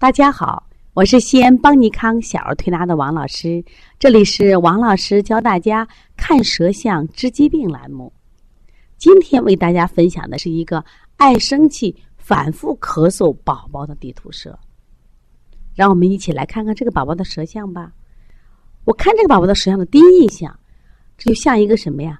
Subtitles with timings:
[0.00, 3.62] 大家好，我是西安邦尼康小儿推拿的王老师，
[3.98, 8.10] 这里是王老师教大家看舌象治疾病栏目。
[8.96, 10.82] 今天为大家分享的是一个
[11.18, 14.58] 爱生气、反复咳嗽宝宝的地图舌。
[15.74, 17.92] 让我们一起来看看这个宝宝的舌象吧。
[18.84, 20.58] 我看这个宝宝的舌象的第一印象，
[21.18, 22.18] 这就像一个什么呀？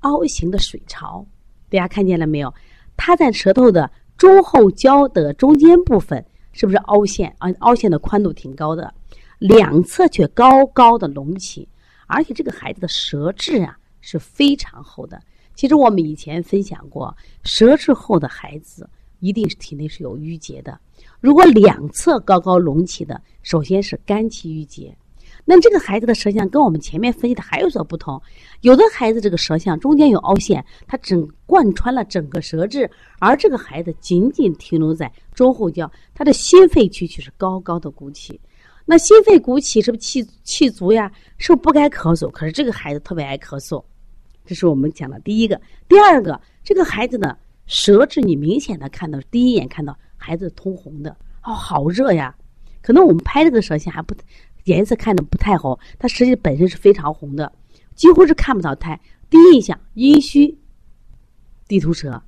[0.00, 1.24] 凹形的水槽。
[1.70, 2.52] 大家看见了没有？
[2.94, 6.22] 它在舌头的中后焦的中间部分。
[6.52, 7.50] 是不是凹陷啊？
[7.60, 8.92] 凹陷的宽度挺高的，
[9.38, 11.68] 两侧却高高的隆起，
[12.06, 15.20] 而且这个孩子的舌质啊是非常厚的。
[15.54, 17.14] 其实我们以前分享过，
[17.44, 18.88] 舌质厚的孩子
[19.20, 20.78] 一定是体内是有淤结的。
[21.20, 24.96] 如果两侧高高隆起的，首先是肝气郁结。
[25.44, 28.20] 那这个孩子的舌象跟我们前面分析的还有所不同，
[28.60, 38.40] 有的孩子这个舌象中间有凹陷，它整贯穿了整个舌质，而这个孩子仅仅停留在中后焦，他的心肺区却是高高的鼓起。
[38.84, 41.10] 那心肺鼓起是不是气气足呀？
[41.38, 42.30] 是不是不该咳嗽？
[42.30, 43.82] 可是这个孩子特别爱咳嗽，
[44.46, 45.60] 这是我们讲的第一个。
[45.88, 51.10] 第二个，这个孩子呢，舌质你明显的看到，第一眼看到孩子通红的，
[51.42, 52.32] 哦，好热呀！
[52.80, 54.14] 可能我们拍这个舌象还不。
[54.64, 57.52] 颜色看的不太好，它实际本身是非常红的，
[57.94, 59.00] 几乎是看不到胎。
[59.28, 60.58] 第一印象阴虚，
[61.66, 62.22] 地图舌，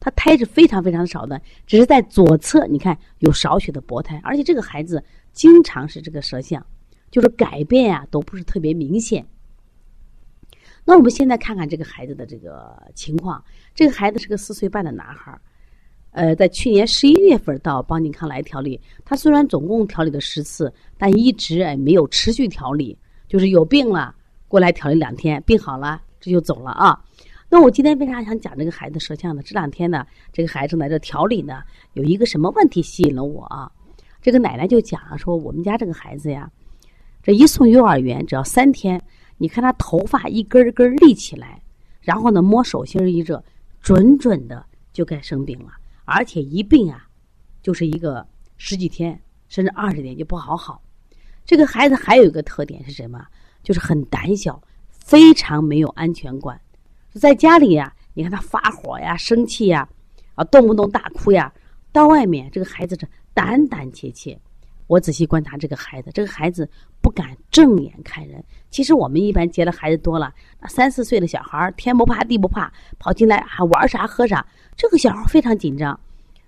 [0.00, 6.64] 它胎是非常非常少的，只是在左侧，你看有少许的薄胎，而且这个孩子经常是这个舌象，
[7.10, 9.26] 就是改变呀都不是特别明显。
[10.84, 15.40] 那我们现在看看这个孩子的这个情况，这个孩子是个四岁半的男孩儿。
[16.10, 22.96] 呃，在去年十一月份到邦尼康来调理，他虽然总共调理了十次，但一直哎没有持续调理，
[23.28, 24.14] 就是有病了
[24.48, 26.98] 过来调理两天，病好了这就走了啊。
[27.50, 29.42] 那我今天为啥想讲这个孩子舌象呢？
[29.42, 33.70] 这两天呢，这个孩子在这调理呢，有一个什么问题吸引了我啊？
[34.20, 36.50] 这个奶奶就讲说，我们家这个孩子呀，
[37.22, 39.00] 这一送幼儿园只要三天，
[39.36, 41.62] 你看他头发一根根立起来，
[42.00, 43.42] 然后呢摸手心一热，
[43.80, 45.68] 准准的就该生病了。
[46.08, 47.06] 而且一病啊，
[47.62, 48.26] 就是一个
[48.56, 50.80] 十几天甚至二十天就不好好。
[51.44, 53.24] 这个孩子还有一个特点是什么？
[53.62, 56.58] 就是很胆小，非常没有安全感。
[57.12, 59.86] 在家里呀，你看他发火呀、生气呀，
[60.34, 61.52] 啊，动不动大哭呀；
[61.92, 64.40] 到外面，这个孩子是胆胆怯怯。
[64.88, 66.68] 我仔细观察这个孩子，这个孩子
[67.00, 68.42] 不敢正眼看人。
[68.70, 70.34] 其实我们一般接的孩子多了，
[70.66, 74.44] 三四岁的小孩天不怕地不怕，跑进来还玩啥喝啥。
[74.76, 75.98] 这个小孩非常紧张。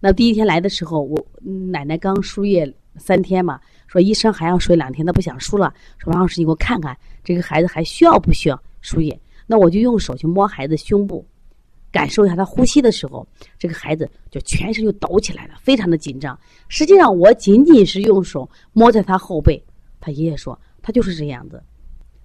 [0.00, 1.26] 那第一天来的时候，我
[1.70, 5.72] 奶奶刚输液三天嘛，说医生还要输两天，他不想输了。
[5.96, 9.18] 说王老师，你给我看看这个孩子还需要不需要输液？
[9.46, 11.24] 那我就用手去摸孩子胸部，
[11.94, 13.24] 感受一下他呼吸的时候，
[13.56, 16.36] 这个孩子就全身就抖起来了，非常的紧张。
[16.68, 19.64] 实际上我仅仅是用手摸在他后背，
[20.00, 21.62] 他爷爷说他就是这样子。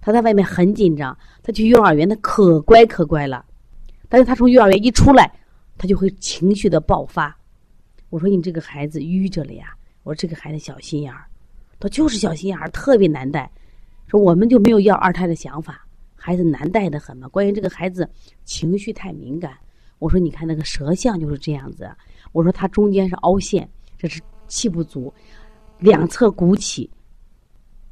[0.02, 3.46] 他在外面很紧张，他去幼儿园他可乖可乖了，
[4.10, 5.32] 但是他从幼儿园一出来。
[5.82, 7.34] 他就会情绪的爆发。
[8.10, 9.74] 我说你这个孩子淤着了呀。
[10.04, 11.24] 我说这个孩子小心眼儿，
[11.80, 13.50] 他就是小心眼儿，特别难带。
[14.08, 15.88] 说我们就没有要二胎的想法，
[16.30, 17.28] 孩子难带的很嘛。
[17.30, 18.08] 关于这个孩子
[18.46, 19.58] 情绪太敏感。
[19.98, 21.90] 我说你看那个舌象就是这样子。
[22.34, 23.68] 我说他中间是凹陷，
[23.98, 25.12] 这是气不足，
[25.80, 26.88] 两侧鼓起，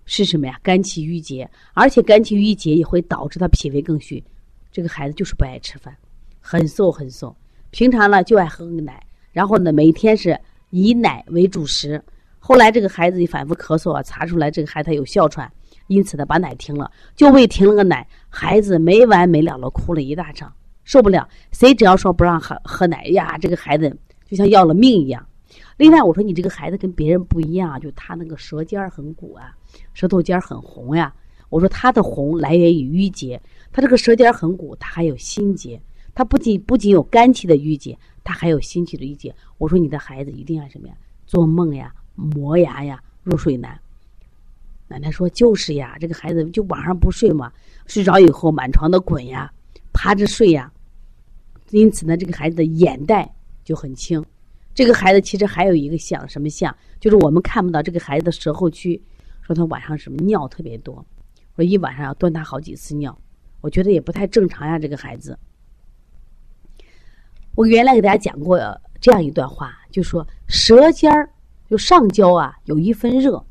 [0.06, 0.60] 是什么呀？
[0.62, 4.24] 肝气郁结，而且肝气郁结也会导致他脾胃更虚。
[4.72, 5.98] 这个孩子就是不爱吃饭，
[6.40, 7.36] 很瘦很瘦。
[7.72, 12.00] 平常呢就爱喝个奶，然后呢每天是以奶为主食。
[12.38, 15.52] 后来这个孩子反复咳嗽啊，查出来这个孩子他有哮喘，
[15.88, 21.28] 因此呢把奶停了，就为停了个奶，孩子没完没了的哭了一大场，受不了。
[21.52, 23.96] 谁只要说不让喝喝奶呀，这个孩子
[24.26, 25.26] 就像要了命一样。
[25.78, 29.56] 另外我说你这个孩子跟别人不一样，就他那个舌尖儿很鼓啊，
[29.94, 31.14] 舌头尖儿很红呀。
[31.50, 35.82] 我说他的红来源于淤结，他这个舌尖儿很鼓，他还有心结。
[36.14, 39.34] 他不仅不仅有肝气的郁结，他还有心气的郁结。
[39.58, 40.94] 我说你的孩子一定要什么呀？
[41.26, 43.80] 做梦呀，磨牙呀，入睡难。
[44.88, 47.52] 奶奶说就是呀，这个孩子就晚上不睡嘛，
[47.86, 49.52] 睡着以后满床的滚呀，
[49.94, 50.72] 趴着睡呀。
[51.72, 53.30] 因此呢，这个孩子的眼袋
[53.64, 54.24] 就很轻。
[54.74, 59.02] 这个孩子其实还有一个像什么像，就是我们看不到这个孩子的舌后区，
[59.42, 61.06] 说他晚上什么尿特别多，
[61.56, 63.18] 说一晚上要断他好几次尿。
[63.60, 65.38] 我觉得也不太正常呀，这个孩子。
[67.56, 68.60] 我原来给大家讲过
[69.02, 71.28] 这样一段话，就说舌尖儿
[71.68, 73.44] 就上焦啊有一分热，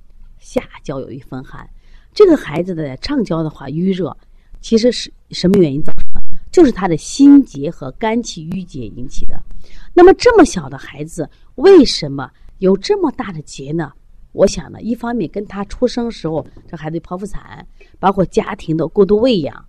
[0.46, 1.69] 下焦有一分寒。
[2.14, 4.16] 这个孩子的上焦的话淤热，
[4.60, 6.22] 其实是什么原因造成的？
[6.52, 9.43] 就是他的心结和肝气郁结引起的。
[9.93, 13.93] 那么这么小的孩子，为什么有这么大的结呢？
[14.31, 17.66] 我想呢，一方面跟他出生时候这孩子剖腹产，
[17.99, 19.64] 包括家庭的过度喂养、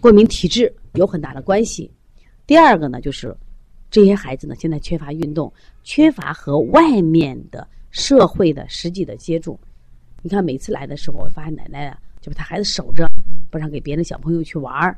[0.00, 1.88] 过敏体质有很大的关系。
[2.46, 3.34] 第二个呢，就是
[3.90, 5.50] 这些孩子呢现在缺乏运动，
[5.84, 9.58] 缺乏和外面的社会的实际的接触。
[10.22, 13.08] 你看每次来的时候，我发现奶奶啊就把他孩子守着，
[13.50, 14.96] 不让给别的小朋友去玩儿。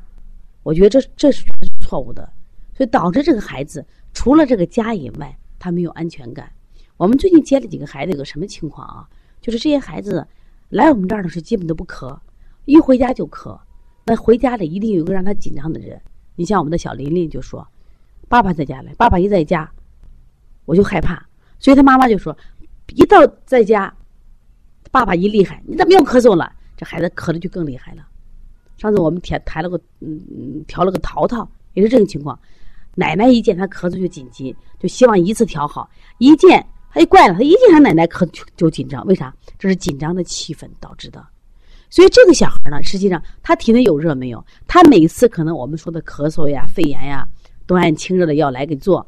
[0.63, 1.43] 我觉得这这是
[1.81, 2.29] 错误的，
[2.75, 6.51] 所以导致这个孩子除了这个家以外，他没有安全感。
[6.97, 9.09] 我们最近接了几个孩子，有个什么情况啊？
[9.41, 10.25] 就是这些孩子
[10.69, 12.17] 来我们这儿的时候，基本都不咳，
[12.65, 13.59] 一回家就咳。
[14.05, 15.99] 那回家里一定有一个让他紧张的人。
[16.35, 17.65] 你像我们的小琳琳就说
[18.27, 19.69] ：“爸爸在家里，爸爸一在家，
[20.65, 21.25] 我就害怕。”
[21.59, 22.37] 所以他妈妈就说
[22.89, 23.93] ：“一到在家，
[24.91, 26.51] 爸爸一厉害，你怎么又咳嗽了？
[26.75, 28.07] 这孩子咳的就更厉害了。”
[28.77, 32.37] 上次我们调抬了个嗯嗯调了个淘淘，也是这种情况。
[32.95, 35.89] 奶奶一见他咳嗽就紧急，就希望一次调好。
[36.17, 36.65] 一见。
[36.91, 38.23] 他就，怪了，他一见他奶奶咳
[38.55, 39.33] 就紧张，为啥？
[39.57, 41.25] 这是紧张的气氛导致的。
[41.89, 44.45] 所以这个小孩呢，实际上他体内有热没有？
[44.67, 47.27] 他每次可能我们说的咳嗽呀、肺炎呀，
[47.65, 49.07] 都按清热的药来给做，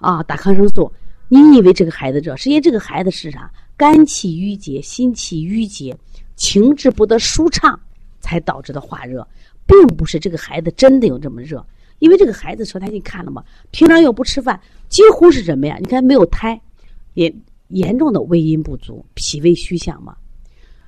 [0.00, 0.92] 啊，打抗生素。
[1.28, 2.36] 你以为这个孩子热？
[2.36, 3.50] 实际上这个孩子是啥？
[3.76, 5.96] 肝气郁结、心气郁结、
[6.36, 7.78] 情志不得舒畅，
[8.20, 9.26] 才导致的化热，
[9.66, 11.64] 并不是这个孩子真的有这么热。
[11.98, 13.44] 因为这个孩子说他你看了吗？
[13.70, 15.76] 平常又不吃饭，几乎是什么呀？
[15.80, 16.60] 你看没有胎。
[17.14, 17.34] 也
[17.68, 20.16] 严重的胃阴不足、脾胃虚象嘛，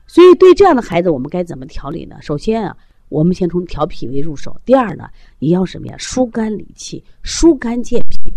[0.07, 2.17] 所以对这样的孩子，我们该怎么调理呢？
[2.23, 2.77] 首先啊，
[3.09, 4.57] 我们先从调脾胃入手。
[4.65, 5.09] 第二呢，
[5.41, 5.97] 也要什么呀？
[5.99, 8.33] 疏肝理气、疏肝健脾，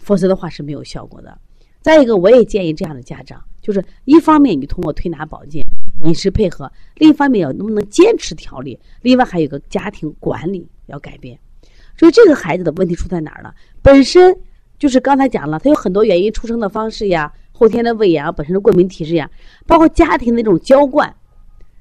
[0.00, 1.38] 否则的话是没有效果的。
[1.80, 5.64] 再一个，我也建议这样的家长，就是一方面你通过推拿保健、
[6.04, 8.76] 饮食配合，另一方面要能不能坚持调理。
[9.02, 11.38] 另外还有个家庭管理要改变。
[11.96, 13.54] 所以这个孩子的问题出在哪儿了？
[13.80, 14.36] 本身。
[14.78, 19.30] 就是刚才讲了，他有很多原因，出生的方式呀，后天的喂养，本身的过敏体质呀，
[19.66, 21.14] 包括家庭那种娇惯，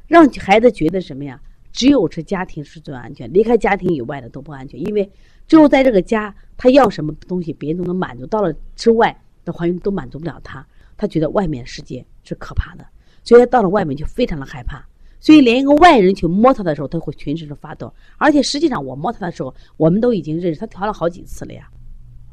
[0.06, 1.40] 让孩子觉得什么呀？
[1.72, 4.78] 只有是家庭是最安全，离开家庭以外的都不安全。
[4.78, 5.10] 因为
[5.50, 10.66] 只有在这个家，他要什么东西，别人都能满足；到了之外的环境都满足不了他，
[10.96, 12.86] 他觉得外面世界是可怕的，
[13.24, 14.88] 所以他到了外面就非常的害怕。
[15.20, 17.92] 所以连一个外人去摸他的时候，他会全身的发抖。
[18.18, 21.68] 而且实际上我摸他的时候，我们都已经认识他调了好几次了呀。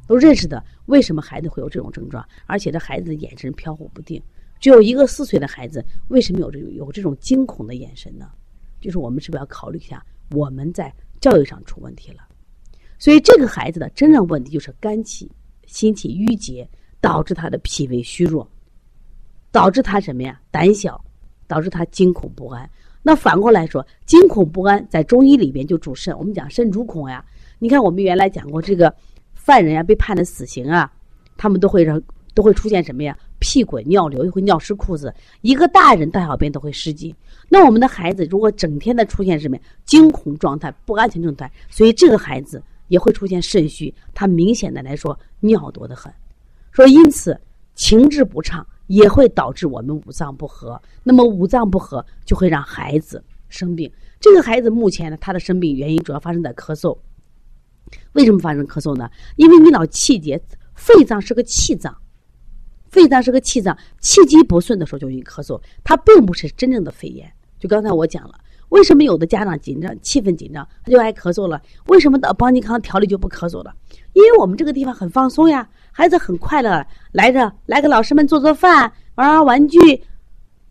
[0.07, 2.23] 都认识的，为什么孩子会有这种症状？
[2.45, 4.23] 而且这孩子的眼神飘忽不定，
[4.61, 8.31] 只有一个四岁的孩子，为什么有这种有这种惊恐的眼神呢？
[8.79, 12.19] 就是我们是不是要考虑一下，我们在教育上出问题了？
[12.99, 15.31] 所以这个孩子的真正问题就是肝气、
[15.67, 16.69] 心气郁结，
[17.01, 18.49] 导致他的脾胃虚弱，
[19.51, 20.41] 导致他什么呀？
[20.51, 21.03] 胆小，
[21.47, 22.69] 导致他惊恐不安。
[23.03, 27.25] 那反过来说，惊恐不安在中医里边就主肾，我们讲肾主恐呀。
[27.59, 28.95] 你看我们原来讲过这个。
[29.35, 30.93] 犯人呀，被判了死刑啊，
[31.37, 32.03] 他们都会让
[32.35, 33.17] 都会出现什么呀？
[33.39, 35.15] 屁滚尿流，又会尿湿裤子。
[35.43, 37.15] 一个大人大小便都会失禁。
[37.49, 43.95] 那我们的孩子如果整天的出现什么惊恐状态、不安全状态，所以这个孩子也会出现肾虚。
[44.15, 46.13] 他明显的来说，尿多得很。
[46.73, 47.39] 说因此
[47.75, 50.81] 情志不畅也会导致我们五脏不和。
[51.03, 53.91] 那么五脏不和就会让孩子生病。
[54.21, 56.97] 这个孩子目前呢，他的生病原因主要发生在咳嗽。
[58.13, 59.09] 为什么发生咳嗽呢？
[59.37, 60.43] 因为你老气结，
[60.75, 61.97] 肺脏是个气脏，
[62.89, 65.61] 肺脏是个气脏，气机不顺的时候就容易咳嗽。
[65.85, 67.31] 它并不是真正的肺炎。
[67.59, 68.39] 就刚才我讲了，
[68.71, 71.63] 为什么有的家长紧张，气氛紧张，他就爱咳嗽了？
[71.87, 73.75] 为什么到邦尼康调理就不咳嗽了？
[74.13, 79.79] 因为我们这个地方很放松呀，孩子很快乐，来着来给老师们做做饭，玩玩玩具，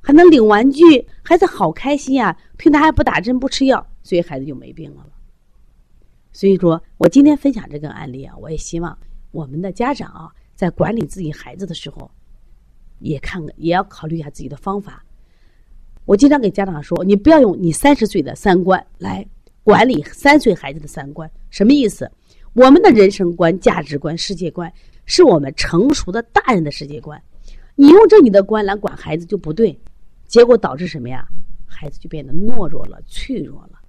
[0.01, 2.37] 还能领玩具，孩子好开心呀！
[2.57, 5.05] 平常还不打针不吃药，所以孩子就没病了。
[6.33, 8.97] 所以说我今天分享这个案例啊，我也希望
[9.31, 12.11] 我们的家长啊，在管理自己孩子的时候，
[12.99, 15.04] 也看也要考虑一下自己的方法。
[16.05, 19.25] 我经常给家长说，你不要用你三十岁的三观来
[19.63, 22.09] 管理三岁孩子的三观，什么意思？
[22.53, 24.71] 我们的人生观、价值观、世界观，
[25.05, 27.21] 是我们成熟的大人的世界观。
[27.75, 29.77] 你用这你的观来管孩子就不对，
[30.27, 31.27] 结果导致什么呀？
[31.65, 33.79] 孩子就变得懦弱了、脆弱了、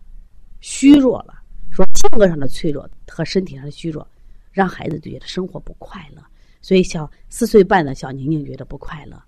[0.61, 1.35] 虚弱了。
[1.71, 4.05] 说性格上的脆弱和身体上的虚弱，
[4.51, 6.23] 让孩子觉得生活不快乐。
[6.63, 9.23] 所以小四岁半的小宁宁觉得不快乐，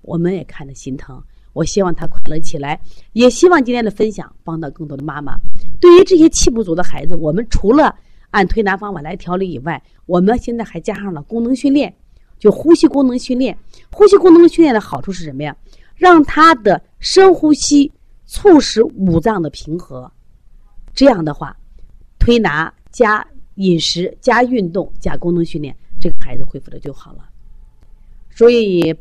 [0.00, 1.22] 我们也看着心疼。
[1.52, 2.80] 我希望他快乐起来，
[3.12, 5.36] 也希望今天的分享帮到更多的妈妈。
[5.80, 7.94] 对于这些气不足的孩子，我们除了
[8.30, 11.94] 按推拿方法来调理以外，我们现在还加上了功能训练，
[12.38, 13.58] 就呼吸功能训练。
[13.90, 15.56] 呼吸功能训练的好处是什么呀？
[15.94, 17.92] 让他的深呼吸
[18.26, 20.10] 促使五脏的平和，
[20.94, 21.56] 这样的话。
[22.18, 27.28] 推拿加饮食加运动加功能训练，这个孩子恢复的就好了。
[28.30, 28.94] 所以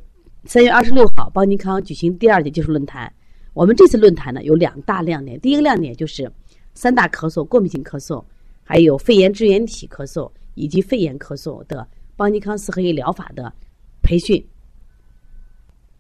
[0.46, 3.12] 三月二十六号，邦尼康举行第二届技术论坛。
[3.54, 6.30] 我们这次论坛呢有两大亮点，第一个亮点就是
[6.74, 8.24] 三大咳嗽、过敏性咳嗽，
[8.64, 13.54] 还有肺炎支原体咳嗽以及肺炎咳嗽的邦尼康四合一疗法的
[14.02, 14.44] 培训。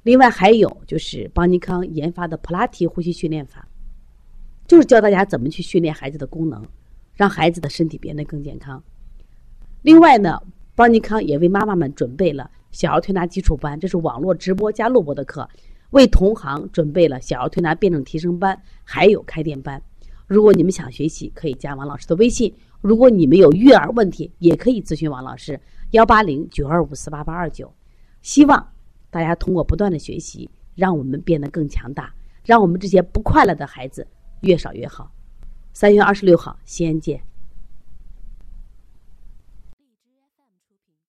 [0.01, 3.67] 另外还有就是邦尼康研发的普拉提呼吸训练法，
[4.65, 6.65] 就是教大家怎么去训练孩子的功能，
[7.13, 8.83] 让孩子的身体变得更健康。
[9.83, 10.41] 另外呢，
[10.73, 15.47] 邦尼康也为妈妈们准备了小儿推拿基础班，这是网络直播加录播的课。
[15.91, 19.81] 为同行准备了小儿推拿辩证提升班，还有开店班。
[20.25, 22.53] 如果你们想学习，可以加王老师的微信。
[22.79, 25.59] 如果你们有育儿问题，也可以咨询王老师，
[25.91, 27.71] 幺八零九二五四八八二九。
[28.21, 28.65] 希望
[29.09, 32.13] 大家通过不断的学习，让我们变得更强大，
[32.45, 34.07] 让我们这些不快乐的孩子
[34.39, 35.11] 越少越好。
[35.73, 37.30] 三月二十六号，西安见。